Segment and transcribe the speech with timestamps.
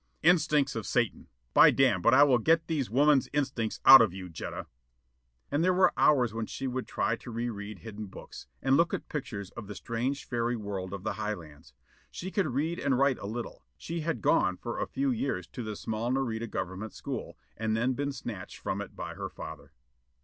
[0.23, 1.27] "Instincts of Satan!
[1.53, 4.65] By damn but I will get these woman's instincts out of you, Jetta!"
[5.51, 9.07] And there were hours when she would try to read hidden books, and look at
[9.09, 11.75] pictures of the strange fairy world of the Highlands.
[12.09, 15.61] She could read and write a little: she had gone for a few years to
[15.61, 19.71] the small Nareda government school, and then been snatched from it by her father.